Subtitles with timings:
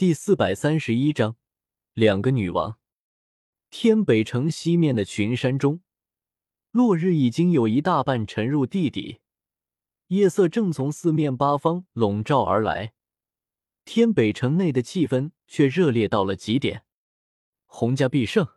[0.00, 1.36] 第四百三十一章，
[1.92, 2.78] 两个女王。
[3.68, 5.82] 天北城西面的群山中，
[6.70, 9.20] 落日已经有一大半沉入地底，
[10.06, 12.94] 夜色正从四面八方笼罩而来。
[13.84, 16.86] 天北城内的气氛却热烈到了极点。
[17.66, 18.48] 洪家必胜！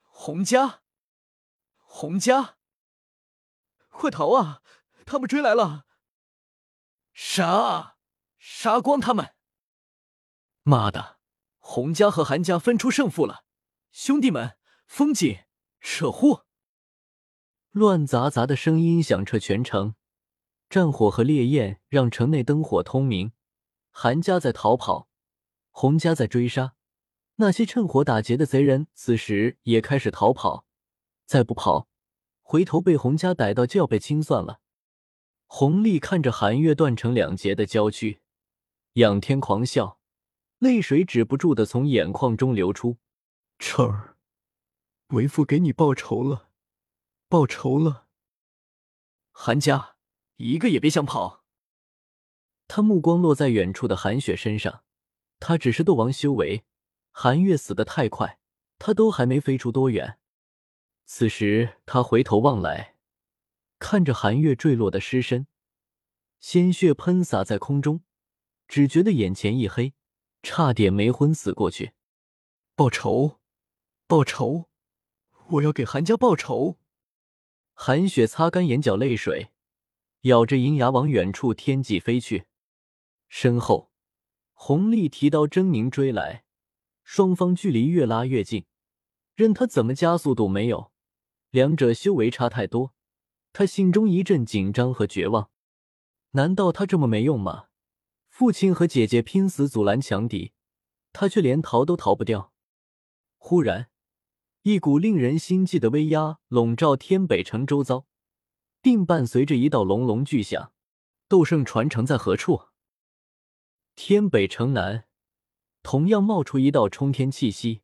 [0.00, 0.80] 洪家，
[1.76, 2.56] 洪家，
[3.90, 4.62] 快逃啊！
[5.04, 5.84] 他们追来了！
[7.12, 7.98] 杀！
[8.38, 9.35] 杀光他们！
[10.68, 11.18] 妈的，
[11.60, 13.44] 洪家和韩家分出胜负了！
[13.92, 15.44] 兄弟们，风景，
[15.80, 16.40] 扯护！
[17.70, 19.94] 乱杂杂的声音响彻全城，
[20.68, 23.30] 战火和烈焰让城内灯火通明。
[23.92, 25.08] 韩家在逃跑，
[25.70, 26.74] 洪家在追杀。
[27.36, 30.66] 那些趁火打劫的贼人此时也开始逃跑，
[31.26, 31.86] 再不跑，
[32.42, 34.58] 回头被洪家逮到就要被清算了。
[35.46, 38.20] 洪丽看着韩月断成两截的娇躯，
[38.94, 40.00] 仰天狂笑，
[40.58, 42.98] 泪水止不住的从眼眶中流出。
[43.58, 44.16] 晨儿，
[45.08, 46.48] 为父给你报仇了，
[47.28, 48.06] 报仇了！
[49.32, 49.96] 韩家
[50.36, 51.44] 一个也别想跑！
[52.68, 54.82] 他目光落在远处的韩雪身上，
[55.38, 56.64] 他只是斗王修为，
[57.10, 58.38] 韩月死的太快，
[58.78, 60.18] 他都还没飞出多远。
[61.04, 62.96] 此时他回头望来，
[63.78, 65.46] 看着韩月坠落的尸身，
[66.40, 68.02] 鲜血喷洒在空中，
[68.66, 69.94] 只觉得眼前一黑，
[70.48, 71.90] 差点没昏死过去。
[72.76, 73.40] 报仇！
[74.06, 74.66] 报仇！
[75.48, 76.78] 我要给韩家报仇！
[77.74, 79.50] 韩雪擦干眼角泪水，
[80.20, 82.46] 咬着银牙往远处天际飞去。
[83.28, 83.90] 身后，
[84.52, 86.44] 洪丽提刀狰狞追来，
[87.02, 88.66] 双方距离越拉越近，
[89.34, 90.92] 任他怎么加速度没有，
[91.50, 92.94] 两者修为差太多。
[93.52, 95.50] 他心中一阵紧张和绝望，
[96.30, 97.66] 难道他这么没用吗？
[98.38, 100.52] 父亲和姐姐拼死阻拦强敌，
[101.14, 102.52] 他却连逃都逃不掉。
[103.38, 103.88] 忽然。
[104.60, 108.06] 一股令人心悸的威压笼罩天北城周遭，
[108.82, 110.74] 并伴随着一道隆隆巨响。
[111.28, 112.64] 斗圣传承在何处？
[113.94, 115.06] 天北城南，
[115.82, 117.80] 同样冒出一道冲天气息，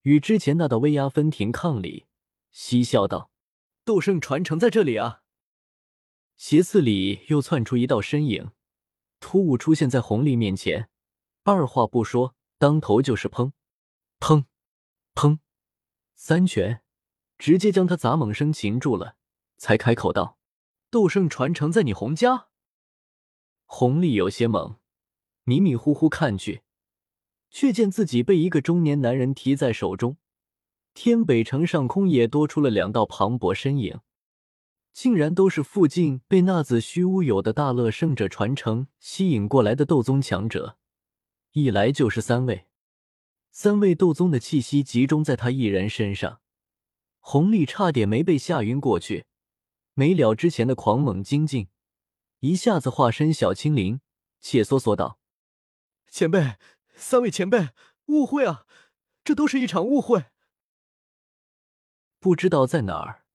[0.00, 2.06] 与之前那道威压分庭抗礼，
[2.50, 3.30] 嬉笑道
[3.84, 5.24] ：“斗圣传承在这里啊！”
[6.38, 8.52] 斜刺里又窜出一道身影，
[9.20, 10.88] 突兀出现在红丽面前，
[11.44, 13.52] 二话不说，当头就是砰，
[14.20, 14.44] 砰，
[15.14, 15.38] 砰。
[16.14, 16.82] 三拳，
[17.38, 19.16] 直接将他砸猛生擒住了，
[19.56, 20.38] 才开口道
[20.90, 22.48] ：“斗圣传承在你洪家。”
[23.66, 24.76] 洪丽有些懵，
[25.44, 26.62] 迷迷糊糊看去，
[27.50, 30.16] 却见自己被一个中年男人提在手中。
[30.94, 34.00] 天北城上空也多出了两道磅礴身影，
[35.00, 40.76] 竟然都是附近被那子虚乌有的大乐圣者传承吸引过来的斗宗强者，
[41.52, 42.66] 一来就是三位。
[43.52, 46.40] 三位斗宗的气息集中在他一人身上，
[47.20, 49.26] 红丽差点没被吓晕过去。
[49.94, 51.68] 没了之前的狂猛精进，
[52.40, 54.00] 一下子化身小青灵，
[54.40, 55.20] 怯缩缩道
[56.10, 56.56] ：“前辈，
[56.96, 57.68] 三位前辈，
[58.06, 58.66] 误会啊，
[59.22, 60.24] 这都是一场误会。
[62.18, 63.27] 不知道在哪儿，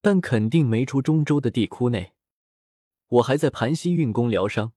[0.00, 2.12] 但肯定没出中州的地窟内。
[3.08, 4.72] 我还在盘膝运功疗伤。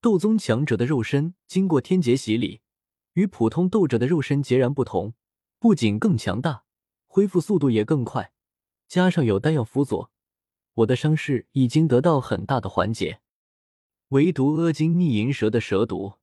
[0.00, 2.60] 斗宗强者的肉身经过天劫洗礼。”
[3.14, 5.12] 与普通斗者的肉身截然不同，
[5.58, 6.64] 不仅更强大，
[7.06, 8.32] 恢复速度也更快。
[8.88, 10.10] 加上有丹药辅佐，
[10.72, 13.20] 我的伤势已经得到很大的缓解。
[14.08, 16.14] 唯独阿金逆银蛇的蛇毒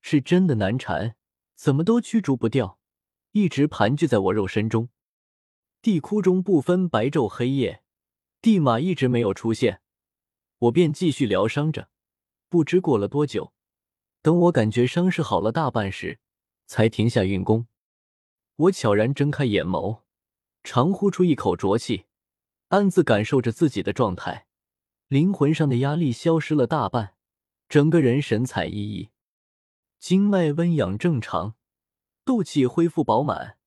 [0.00, 1.14] 是真的难缠，
[1.54, 2.78] 怎么都驱逐不掉，
[3.32, 4.88] 一直盘踞在我肉身中。
[5.82, 7.82] 地窟中不分白昼黑夜，
[8.42, 9.80] 地马一直没有出现，
[10.58, 11.88] 我便继续疗伤着。
[12.50, 13.54] 不知过了多久，
[14.20, 16.18] 等我感觉伤势好了大半时，
[16.66, 17.66] 才停下运功，
[18.56, 20.02] 我悄然睁开眼眸，
[20.62, 22.04] 长呼出一口浊气，
[22.68, 24.46] 暗自感受着自己的状态，
[25.08, 27.14] 灵魂上的压力消失了大半，
[27.70, 29.08] 整个人神采奕奕，
[29.98, 31.54] 经脉温养正常，
[32.24, 33.59] 斗气恢复饱满，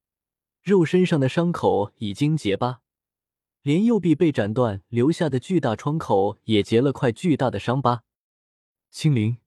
[0.63, 2.81] 肉身上的伤口已经结疤，
[3.63, 8.05] 连右臂被斩断留下的巨大创口也结了块巨大的伤疤。
[8.89, 9.39] 青灵，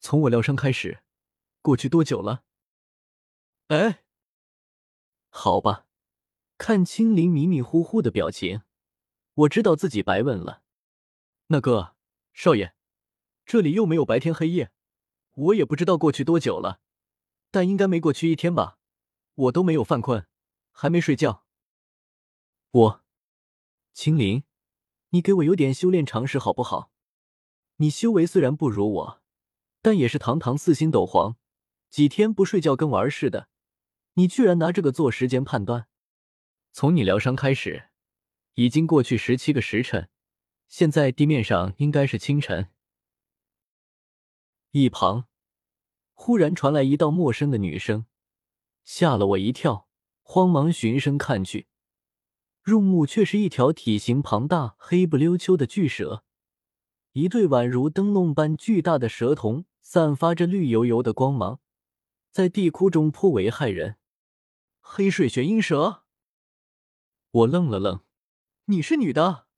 [0.00, 1.04] 从我疗伤开始，
[1.62, 2.42] 过去多久了？
[3.68, 4.02] 哎，
[5.28, 5.86] 好吧，
[6.58, 8.62] 看青灵迷迷糊糊的表情，
[9.34, 10.62] 我知道自己白问了。
[11.46, 11.94] 那个
[12.32, 12.74] 少爷，
[13.46, 14.72] 这里又没有白天黑夜，
[15.32, 16.80] 我也不知道过去多久了，
[17.52, 18.78] 但应该没过去一天吧？
[19.34, 20.26] 我都没有犯困，
[20.80, 21.44] 还没睡觉。
[22.70, 23.04] 我，
[23.92, 24.44] 青灵，
[25.10, 26.90] 你给我有点修炼常识好不好？
[27.76, 29.22] 你修为虽然不如我，
[29.82, 31.36] 但也是堂堂四星斗皇。
[31.90, 33.50] 几天不睡觉跟玩似的，
[34.14, 35.86] 你居然拿这个做时间判断？
[36.72, 37.90] 从你疗伤开始，
[38.54, 40.08] 已经过去十七个时辰，
[40.66, 42.70] 现在地面上应该是清晨。
[44.70, 45.28] 一旁
[46.14, 48.06] 忽然传来一道陌生的女声，
[48.82, 49.89] 吓了我一跳，
[50.32, 51.66] 慌忙循声看去，
[52.62, 56.22] 入目却是一条体型庞大、黑不溜秋的巨蛇，
[57.14, 61.58] 一对宛如灯笼般巨大的蛇瞳，散发着绿油油的光芒，
[62.30, 63.96] 在地窟中颇为骇人。
[64.80, 66.04] 黑水玄阴蛇。
[67.32, 68.04] 我愣了愣，
[68.66, 69.48] 你是女的？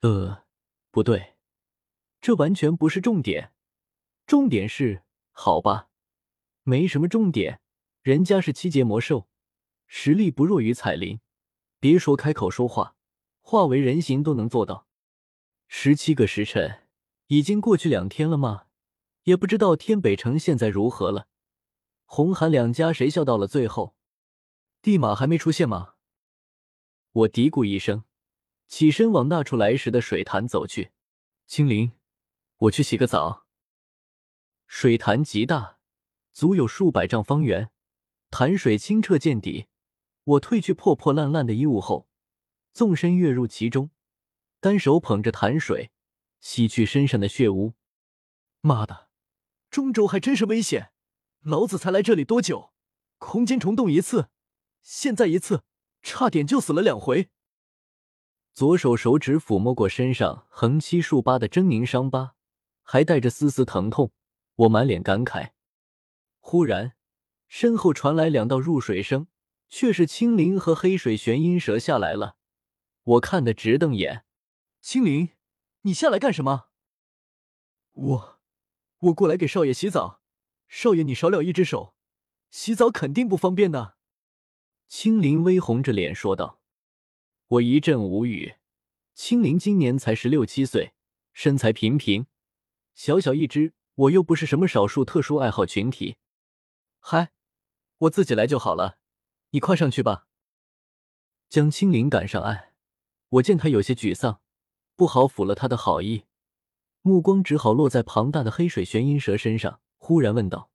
[0.00, 0.46] 呃，
[0.90, 1.36] 不对，
[2.20, 3.52] 这完全不是重点。
[4.26, 5.90] 重点是，好吧，
[6.64, 7.60] 没什么重点。
[8.02, 9.28] 人家是七阶魔兽，
[9.96, 11.20] 实力不弱于彩铃，
[11.78, 12.96] 别说开口说话，
[13.40, 14.88] 化为人形都能做到。
[15.68, 16.88] 十七个时辰，
[17.28, 18.66] 已经过去两天了吗？
[19.22, 21.28] 也不知道天北城现在如何了。
[22.06, 23.94] 红寒两家谁笑到了最后？
[24.82, 25.94] 地马还没出现吗？
[27.12, 28.02] 我嘀咕一声，
[28.66, 30.90] 起身往那处来时的水潭走去。
[31.46, 31.92] 青灵，
[32.56, 33.46] 我去洗个澡。
[34.66, 35.78] 水潭极大，
[36.32, 37.70] 足有数百丈方圆，
[38.32, 39.68] 潭水清澈见底。
[40.24, 42.08] 我褪去破破烂烂的衣物后，
[42.72, 43.90] 纵身跃入其中，
[44.60, 45.90] 单手捧着潭水，
[46.40, 47.74] 洗去身上的血污。
[48.60, 49.08] 妈的，
[49.70, 50.92] 中州还真是危险！
[51.42, 52.72] 老子才来这里多久，
[53.18, 54.28] 空间虫洞一次，
[54.82, 55.62] 现在一次。
[56.06, 57.30] 差点就死了两回。
[58.52, 62.34] 左手手指抚摸过身上横七竖八的狰狞伤疤，
[62.82, 64.12] 还带着丝丝疼痛。
[64.56, 65.52] 我满脸感慨。
[66.40, 66.92] 忽然，
[67.48, 69.28] 身后传来两道入水声，
[69.68, 72.36] 却是青灵和黑水玄阴蛇下来了。
[73.02, 74.24] 我看得直瞪眼。
[74.80, 75.30] 青灵，
[75.82, 76.68] 你下来干什么？
[77.92, 78.40] 我，
[78.98, 80.20] 我过来给少爷洗澡。
[80.68, 81.94] 少爷，你少了一只手，
[82.50, 83.96] 洗澡肯定不方便的。
[84.88, 86.60] 青灵微红着脸说道
[87.46, 88.56] ：“我一阵无语。
[89.14, 90.94] 青灵今年才十六七岁，
[91.32, 92.26] 身材平平，
[92.94, 96.16] 小小一只，我又不是什么少数特殊爱好群体。
[96.98, 97.32] 嗨，
[97.98, 98.98] 我自己来就好了，
[99.54, 100.26] 你快上去吧。”
[101.48, 102.72] 将青灵赶上岸，
[103.28, 104.40] 我见他有些沮丧，
[104.96, 106.24] 不好抚了他的好意，
[107.02, 110.72] 目光只好落在庞大的黑水玄阴蛇身上，忽然问道：“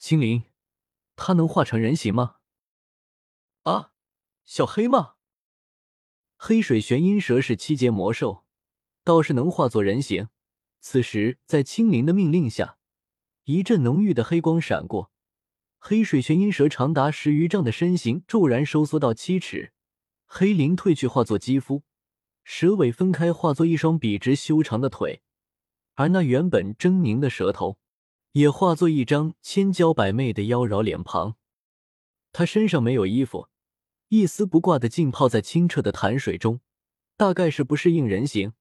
[0.00, 0.42] 青灵，
[1.14, 2.38] 他能化成人形吗？”
[3.62, 3.92] 啊，
[4.44, 5.14] 小黑吗？
[6.36, 8.44] 黑水玄阴蛇是七阶魔兽，
[9.04, 10.28] 倒是能化作人形。
[10.80, 12.78] 此时，在青灵的命令下，
[13.44, 15.12] 一阵浓郁的黑光闪过，
[15.78, 19.72] 黑水玄阴蛇长达十余丈的身形骤然收缩到七尺，
[20.26, 21.82] 黑鳞褪去化作肌肤，
[22.44, 25.22] 蛇尾分开化作一双笔直修长的腿，
[25.94, 27.78] 而那原本狰狞的蛇头，
[28.32, 31.36] 也化作一张千娇百媚的妖娆脸庞。
[32.32, 33.48] 他身上没有衣服。
[34.08, 36.60] 一丝不挂的浸泡在清澈的潭水中，
[37.16, 38.52] 大概是不适应人形，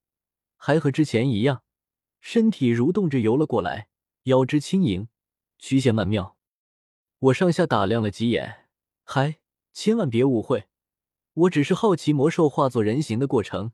[0.57, 1.61] 还和之前一样，
[2.19, 3.87] 身体蠕动着游了过来，
[4.23, 5.07] 腰肢轻盈，
[5.59, 6.34] 曲线曼妙。
[7.25, 8.67] 我上下打量了几眼，
[9.03, 9.39] 嗨，
[9.73, 10.67] 千万别误会，
[11.33, 13.71] 我只是好奇魔兽化作人形的过程，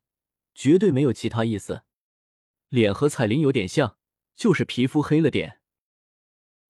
[0.55, 1.83] 绝对没有其他意思。
[2.69, 3.97] 脸和彩铃有点像，
[4.37, 5.59] 就是皮肤黑了点，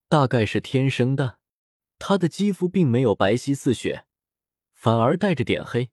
[0.08, 1.38] 大概是天生的，
[2.00, 4.06] 她的肌肤并没有白皙似雪。
[4.72, 5.92] 反而带着点黑，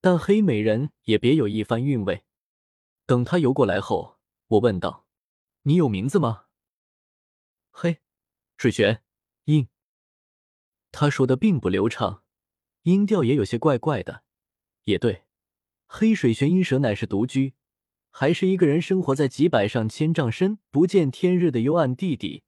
[0.00, 2.24] 但黑美人也别有一番韵味。
[3.04, 5.06] 等他游过来后，我问道
[5.64, 6.46] ：“你有名字吗？”
[7.70, 7.98] 嘿
[8.56, 9.02] 水玄
[9.44, 9.68] 音。
[10.92, 12.22] 他说的并不流畅，
[12.82, 14.24] 音调也有些怪怪的。
[14.84, 15.24] 也对，
[15.86, 17.54] 黑水玄阴蛇乃是独居，
[18.10, 22.42] 还是一个人生活在几百上千丈深不见天日的幽暗地底，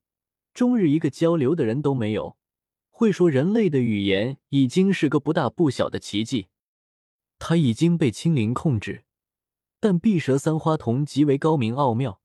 [0.52, 2.36] 终日一个交流的人都没有。
[2.90, 6.48] 会说人类的语言已经是个不大不小的奇迹。
[7.38, 9.04] 他已经被青灵控制，
[9.80, 12.20] 但碧蛇三花瞳极为高明奥妙，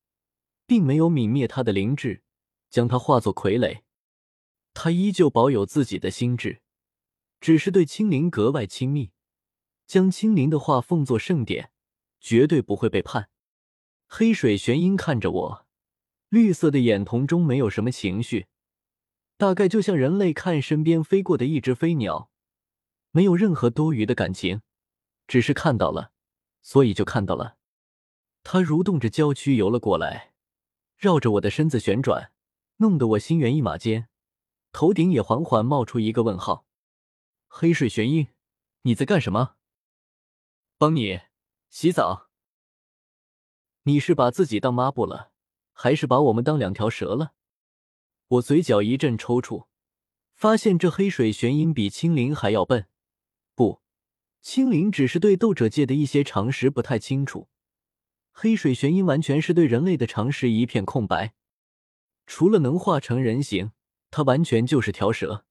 [0.68, 2.22] 并没有泯灭他的灵智，
[2.70, 3.82] 将他化作傀儡。
[4.79, 6.62] 他依旧保有自己的心智，
[7.41, 9.10] 只是对青灵格外亲密，
[9.88, 11.72] 将青灵的话奉作圣典，
[12.22, 13.31] 绝对不会背叛。
[14.05, 15.65] 黑水玄阴看着我，
[16.29, 18.46] 绿色的眼瞳中没有什么情绪。
[19.36, 22.29] 大概就像人类看身边飞过的一只飞鸟，
[23.10, 24.62] 没有任何多余的感情，
[25.27, 26.12] 只是看到了，
[26.62, 27.57] 所以就看到了。
[28.43, 30.34] 它蠕动着娇躯游了过来，
[30.96, 32.31] 绕着我的身子旋转，
[32.75, 34.07] 弄得我心猿意马间，
[34.72, 36.66] 头顶也缓缓冒出一个问号。
[37.48, 38.28] 黑水玄鹰，
[38.84, 39.56] 你在干什么？
[40.78, 41.22] 帮你
[41.70, 42.30] 洗澡。
[43.84, 45.32] 你是把自己当抹布了，
[45.72, 47.34] 还是把我们当两条蛇了？
[48.28, 49.68] 我嘴角一阵抽搐，
[50.34, 52.88] 发现这黑水玄鹰比青灵还要笨。
[53.56, 53.82] 不，
[54.42, 57.48] 青灵只是对斗者界的一些常识不太清楚，
[58.32, 61.34] 黑水玄鹰完全是对人类的常识一片空白。
[62.26, 63.72] 除了能化成人形，
[64.10, 65.46] 他完全就是条蛇。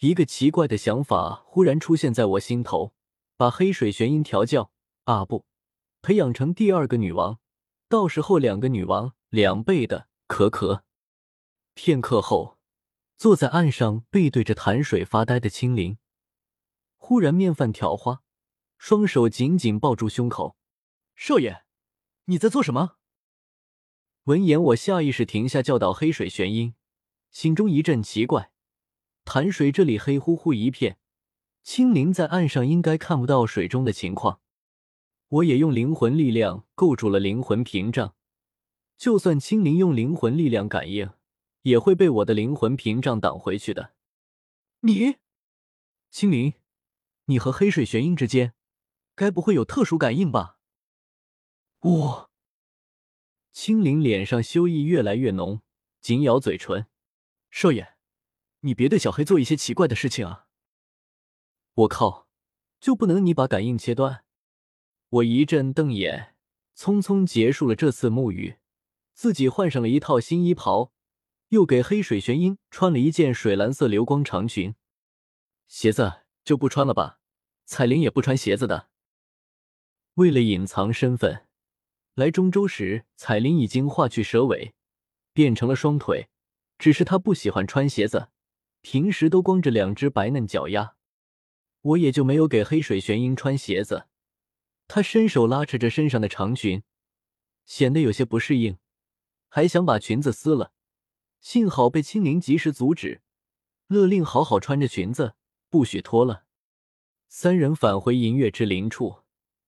[0.00, 2.94] 一个奇怪的想法忽然出现在我心头，
[3.36, 4.70] 把黑水玄音调教
[5.04, 5.44] 啊不，
[6.02, 7.40] 培养成第二个女王，
[7.88, 10.84] 到时候两个女王，两倍的可可。
[11.74, 12.58] 片刻后，
[13.16, 15.98] 坐在岸上背对着潭水发呆的青灵，
[16.96, 18.22] 忽然面泛挑花，
[18.78, 20.56] 双手紧紧抱住胸口。
[21.16, 21.64] 少爷，
[22.26, 22.98] 你在做什么？
[24.24, 26.74] 闻言，我下意识停下，叫道：“黑水玄音。”
[27.30, 28.52] 心中一阵奇怪，
[29.24, 30.98] 潭水这里黑乎乎一片，
[31.62, 34.40] 青灵在岸上应该看不到水中的情况。
[35.28, 38.14] 我也用灵魂力量构筑了灵魂屏障，
[38.96, 41.10] 就算青灵用灵魂力量感应。
[41.62, 43.92] 也会被我的灵魂屏障挡回去的。
[44.80, 45.16] 你，
[46.08, 46.54] 青灵，
[47.26, 48.54] 你和黑水玄鹰之间，
[49.14, 50.58] 该不会有特殊感应吧？
[51.80, 52.30] 我，
[53.52, 55.60] 青灵脸上羞意越来越浓，
[56.00, 56.86] 紧咬嘴唇。
[57.50, 57.94] 少爷，
[58.60, 60.46] 你别对小黑做一些奇怪的事情啊！
[61.74, 62.28] 我靠，
[62.80, 64.24] 就不能你把感应切断？
[65.08, 66.34] 我一阵瞪眼，
[66.76, 68.58] 匆匆结束了这次沐浴，
[69.14, 70.92] 自己换上了一套新衣袍。
[71.48, 74.74] 又给黑水玄鹰穿了一件水蓝色流光长裙，
[75.66, 77.20] 鞋子就不穿了吧。
[77.64, 78.90] 彩铃也不穿鞋子的。
[80.16, 81.46] 为了隐藏身份，
[82.12, 84.74] 来中州时，彩铃已经化去蛇尾，
[85.32, 86.28] 变成了双腿。
[86.78, 88.28] 只是她不喜欢穿鞋子，
[88.80, 90.96] 平时都光着两只白嫩脚丫。
[91.82, 94.08] 我也就没有给黑水玄鹰穿鞋子。
[94.86, 96.82] 他伸手拉扯着身上的长裙，
[97.66, 98.78] 显得有些不适应，
[99.48, 100.72] 还想把裙子撕了。
[101.40, 103.20] 幸好被青灵及时阻止，
[103.86, 105.34] 勒令好好穿着裙子，
[105.68, 106.46] 不许脱了。
[107.28, 109.18] 三人返回银月之林处，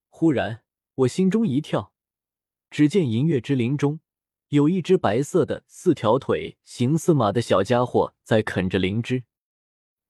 [0.08, 0.62] 忽然
[0.94, 1.92] 我心中一跳，
[2.70, 4.00] 只见银月之林中
[4.50, 9.22] 有一只白色的、四条腿、形似马的小家伙在啃着灵芝。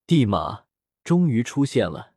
[0.06, 0.64] 地马
[1.04, 2.09] 终于出现了。